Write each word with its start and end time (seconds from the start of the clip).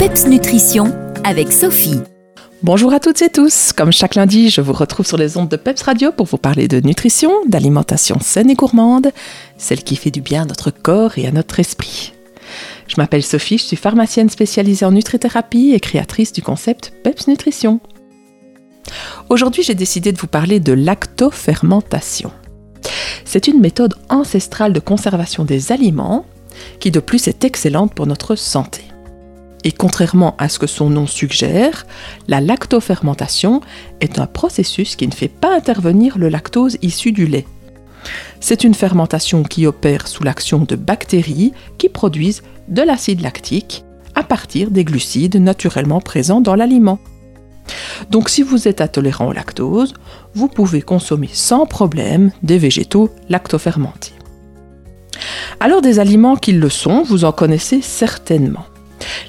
PEPS 0.00 0.28
Nutrition 0.28 0.94
avec 1.24 1.52
Sophie. 1.52 2.00
Bonjour 2.62 2.94
à 2.94 3.00
toutes 3.00 3.20
et 3.20 3.28
tous. 3.28 3.74
Comme 3.74 3.92
chaque 3.92 4.14
lundi, 4.14 4.48
je 4.48 4.62
vous 4.62 4.72
retrouve 4.72 5.04
sur 5.04 5.18
les 5.18 5.36
ondes 5.36 5.50
de 5.50 5.58
PEPS 5.58 5.82
Radio 5.82 6.10
pour 6.10 6.24
vous 6.24 6.38
parler 6.38 6.68
de 6.68 6.80
nutrition, 6.80 7.30
d'alimentation 7.46 8.18
saine 8.18 8.48
et 8.48 8.54
gourmande, 8.54 9.12
celle 9.58 9.84
qui 9.84 9.96
fait 9.96 10.10
du 10.10 10.22
bien 10.22 10.44
à 10.44 10.44
notre 10.46 10.70
corps 10.70 11.18
et 11.18 11.26
à 11.26 11.32
notre 11.32 11.60
esprit. 11.60 12.14
Je 12.88 12.94
m'appelle 12.96 13.22
Sophie, 13.22 13.58
je 13.58 13.64
suis 13.64 13.76
pharmacienne 13.76 14.30
spécialisée 14.30 14.86
en 14.86 14.92
nutrithérapie 14.92 15.72
et 15.74 15.80
créatrice 15.80 16.32
du 16.32 16.40
concept 16.40 16.94
PEPS 17.04 17.26
Nutrition. 17.26 17.78
Aujourd'hui, 19.28 19.62
j'ai 19.62 19.74
décidé 19.74 20.12
de 20.12 20.18
vous 20.18 20.28
parler 20.28 20.60
de 20.60 20.72
lactofermentation. 20.72 22.32
C'est 23.26 23.48
une 23.48 23.60
méthode 23.60 23.96
ancestrale 24.08 24.72
de 24.72 24.80
conservation 24.80 25.44
des 25.44 25.72
aliments 25.72 26.24
qui 26.78 26.90
de 26.90 27.00
plus 27.00 27.28
est 27.28 27.44
excellente 27.44 27.92
pour 27.92 28.06
notre 28.06 28.34
santé. 28.34 28.79
Et 29.64 29.72
contrairement 29.72 30.34
à 30.38 30.48
ce 30.48 30.58
que 30.58 30.66
son 30.66 30.88
nom 30.88 31.06
suggère, 31.06 31.86
la 32.28 32.40
lactofermentation 32.40 33.60
est 34.00 34.18
un 34.18 34.26
processus 34.26 34.96
qui 34.96 35.06
ne 35.06 35.12
fait 35.12 35.28
pas 35.28 35.54
intervenir 35.54 36.18
le 36.18 36.28
lactose 36.28 36.78
issu 36.82 37.12
du 37.12 37.26
lait. 37.26 37.46
C'est 38.40 38.64
une 38.64 38.74
fermentation 38.74 39.42
qui 39.42 39.66
opère 39.66 40.08
sous 40.08 40.24
l'action 40.24 40.60
de 40.60 40.76
bactéries 40.76 41.52
qui 41.76 41.90
produisent 41.90 42.42
de 42.68 42.82
l'acide 42.82 43.20
lactique 43.20 43.84
à 44.14 44.22
partir 44.22 44.70
des 44.70 44.84
glucides 44.84 45.36
naturellement 45.36 46.00
présents 46.00 46.40
dans 46.40 46.54
l'aliment. 46.54 46.98
Donc 48.10 48.30
si 48.30 48.42
vous 48.42 48.66
êtes 48.66 48.80
intolérant 48.80 49.28
au 49.28 49.32
lactose, 49.32 49.94
vous 50.34 50.48
pouvez 50.48 50.80
consommer 50.80 51.28
sans 51.32 51.66
problème 51.66 52.32
des 52.42 52.58
végétaux 52.58 53.10
lactofermentés. 53.28 54.12
Alors 55.60 55.82
des 55.82 55.98
aliments 55.98 56.36
qui 56.36 56.52
le 56.52 56.70
sont, 56.70 57.02
vous 57.02 57.24
en 57.24 57.32
connaissez 57.32 57.82
certainement. 57.82 58.64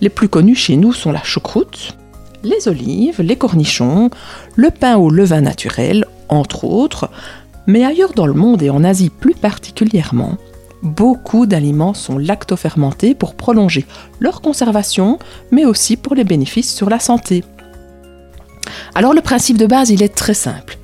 Les 0.00 0.08
plus 0.08 0.28
connus 0.28 0.54
chez 0.54 0.76
nous 0.76 0.92
sont 0.92 1.12
la 1.12 1.22
choucroute, 1.22 1.96
les 2.44 2.68
olives, 2.68 3.20
les 3.20 3.36
cornichons, 3.36 4.10
le 4.54 4.70
pain 4.70 4.96
au 4.96 5.10
levain 5.10 5.40
naturel, 5.40 6.06
entre 6.28 6.64
autres, 6.64 7.10
mais 7.66 7.84
ailleurs 7.84 8.12
dans 8.12 8.26
le 8.26 8.34
monde 8.34 8.62
et 8.62 8.70
en 8.70 8.84
Asie 8.84 9.10
plus 9.10 9.34
particulièrement, 9.34 10.38
beaucoup 10.82 11.46
d'aliments 11.46 11.94
sont 11.94 12.18
lactofermentés 12.18 13.14
pour 13.14 13.34
prolonger 13.34 13.84
leur 14.20 14.40
conservation, 14.40 15.18
mais 15.50 15.64
aussi 15.64 15.96
pour 15.96 16.14
les 16.14 16.24
bénéfices 16.24 16.74
sur 16.74 16.88
la 16.88 17.00
santé. 17.00 17.44
Alors 18.94 19.14
le 19.14 19.20
principe 19.20 19.58
de 19.58 19.66
base, 19.66 19.90
il 19.90 20.02
est 20.02 20.14
très 20.14 20.34
simple. 20.34 20.78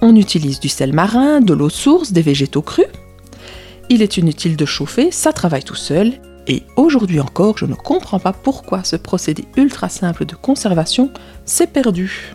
On 0.00 0.16
utilise 0.16 0.60
du 0.60 0.68
sel 0.68 0.92
marin, 0.92 1.40
de 1.40 1.54
l'eau 1.54 1.70
source, 1.70 2.12
des 2.12 2.22
végétaux 2.22 2.62
crus. 2.62 2.86
Il 3.90 4.02
est 4.02 4.16
inutile 4.16 4.56
de 4.56 4.64
chauffer, 4.64 5.10
ça 5.10 5.32
travaille 5.32 5.64
tout 5.64 5.74
seul 5.74 6.12
et 6.48 6.62
aujourd'hui 6.76 7.20
encore, 7.20 7.58
je 7.58 7.66
ne 7.66 7.74
comprends 7.74 8.18
pas 8.18 8.32
pourquoi 8.32 8.82
ce 8.82 8.96
procédé 8.96 9.44
ultra 9.56 9.90
simple 9.90 10.24
de 10.24 10.34
conservation 10.34 11.12
s'est 11.44 11.66
perdu. 11.66 12.34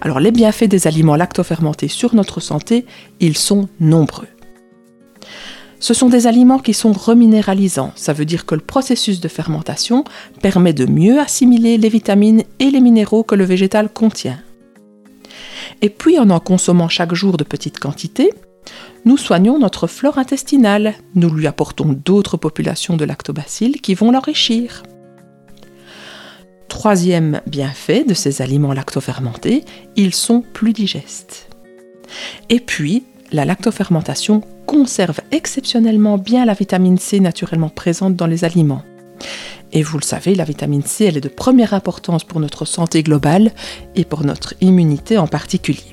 Alors 0.00 0.20
les 0.20 0.30
bienfaits 0.30 0.68
des 0.68 0.86
aliments 0.86 1.16
lactofermentés 1.16 1.88
sur 1.88 2.14
notre 2.14 2.40
santé, 2.40 2.86
ils 3.18 3.36
sont 3.36 3.68
nombreux. 3.80 4.28
Ce 5.80 5.94
sont 5.94 6.08
des 6.08 6.26
aliments 6.26 6.58
qui 6.58 6.74
sont 6.74 6.92
reminéralisants, 6.92 7.92
ça 7.96 8.12
veut 8.12 8.26
dire 8.26 8.46
que 8.46 8.54
le 8.54 8.60
processus 8.60 9.20
de 9.20 9.28
fermentation 9.28 10.04
permet 10.42 10.74
de 10.74 10.86
mieux 10.86 11.18
assimiler 11.18 11.78
les 11.78 11.88
vitamines 11.88 12.44
et 12.58 12.70
les 12.70 12.80
minéraux 12.80 13.24
que 13.24 13.34
le 13.34 13.44
végétal 13.44 13.88
contient. 13.88 14.38
Et 15.82 15.88
puis 15.88 16.18
en 16.18 16.28
en 16.30 16.38
consommant 16.40 16.88
chaque 16.88 17.14
jour 17.14 17.38
de 17.38 17.44
petites 17.44 17.78
quantités, 17.78 18.30
nous 19.04 19.16
soignons 19.16 19.58
notre 19.58 19.86
flore 19.86 20.18
intestinale, 20.18 20.94
nous 21.14 21.30
lui 21.30 21.46
apportons 21.46 21.96
d'autres 22.04 22.36
populations 22.36 22.96
de 22.96 23.04
lactobacilles 23.04 23.80
qui 23.80 23.94
vont 23.94 24.10
l'enrichir. 24.10 24.82
Troisième 26.68 27.40
bienfait 27.46 28.04
de 28.04 28.14
ces 28.14 28.42
aliments 28.42 28.72
lactofermentés, 28.72 29.64
ils 29.96 30.14
sont 30.14 30.42
plus 30.52 30.72
digestes. 30.72 31.48
Et 32.48 32.60
puis, 32.60 33.04
la 33.32 33.44
lactofermentation 33.44 34.42
conserve 34.66 35.20
exceptionnellement 35.30 36.18
bien 36.18 36.44
la 36.44 36.54
vitamine 36.54 36.98
C 36.98 37.20
naturellement 37.20 37.68
présente 37.68 38.16
dans 38.16 38.26
les 38.26 38.44
aliments. 38.44 38.82
Et 39.72 39.82
vous 39.82 39.98
le 39.98 40.04
savez, 40.04 40.34
la 40.34 40.44
vitamine 40.44 40.82
C, 40.82 41.04
elle 41.04 41.16
est 41.16 41.20
de 41.20 41.28
première 41.28 41.74
importance 41.74 42.24
pour 42.24 42.40
notre 42.40 42.64
santé 42.64 43.02
globale 43.02 43.52
et 43.94 44.04
pour 44.04 44.24
notre 44.24 44.54
immunité 44.60 45.18
en 45.18 45.26
particulier. 45.26 45.92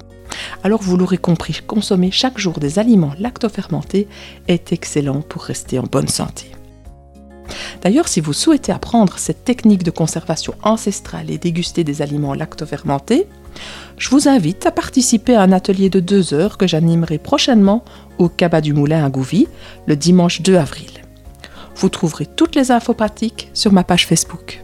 Alors 0.63 0.81
vous 0.81 0.97
l'aurez 0.97 1.17
compris, 1.17 1.61
consommer 1.65 2.11
chaque 2.11 2.37
jour 2.37 2.59
des 2.59 2.79
aliments 2.79 3.13
lactofermentés 3.19 4.07
est 4.47 4.71
excellent 4.73 5.21
pour 5.21 5.43
rester 5.43 5.79
en 5.79 5.83
bonne 5.83 6.07
santé. 6.07 6.51
D'ailleurs, 7.81 8.07
si 8.07 8.19
vous 8.19 8.33
souhaitez 8.33 8.71
apprendre 8.71 9.17
cette 9.17 9.45
technique 9.45 9.83
de 9.83 9.91
conservation 9.91 10.53
ancestrale 10.63 11.29
et 11.29 11.37
déguster 11.37 11.83
des 11.83 12.01
aliments 12.01 12.33
lactofermentés, 12.33 13.27
je 13.97 14.09
vous 14.09 14.27
invite 14.27 14.65
à 14.65 14.71
participer 14.71 15.35
à 15.35 15.41
un 15.41 15.51
atelier 15.51 15.89
de 15.89 15.99
deux 15.99 16.33
heures 16.33 16.57
que 16.57 16.67
j'animerai 16.67 17.17
prochainement 17.17 17.83
au 18.17 18.29
Cabas 18.29 18.61
du 18.61 18.73
Moulin 18.73 19.05
à 19.05 19.09
Gouvy 19.09 19.47
le 19.85 19.95
dimanche 19.95 20.41
2 20.41 20.55
avril. 20.55 20.91
Vous 21.75 21.89
trouverez 21.89 22.25
toutes 22.25 22.55
les 22.55 22.71
infos 22.71 22.93
pratiques 22.93 23.49
sur 23.53 23.71
ma 23.71 23.83
page 23.83 24.07
Facebook. 24.07 24.61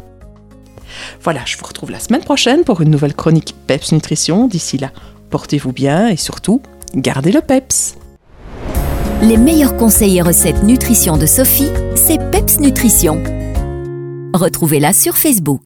Voilà, 1.21 1.41
je 1.45 1.57
vous 1.57 1.65
retrouve 1.65 1.91
la 1.91 1.99
semaine 1.99 2.23
prochaine 2.23 2.63
pour 2.63 2.81
une 2.81 2.89
nouvelle 2.89 3.15
chronique 3.15 3.55
PEPS 3.67 3.93
Nutrition. 3.93 4.47
D'ici 4.47 4.77
là, 4.77 4.91
portez-vous 5.33 5.73
bien 5.73 6.09
et 6.09 6.15
surtout, 6.15 6.61
gardez 6.95 7.31
le 7.31 7.41
PEPS. 7.41 7.95
Les 9.23 9.37
meilleurs 9.37 9.77
conseils 9.77 10.17
et 10.17 10.21
recettes 10.21 10.61
nutrition 10.61 11.17
de 11.17 11.25
Sophie, 11.25 11.71
c'est 11.95 12.19
PEPS 12.29 12.59
Nutrition. 12.59 13.23
Retrouvez-la 14.35 14.93
sur 14.93 15.17
Facebook. 15.17 15.61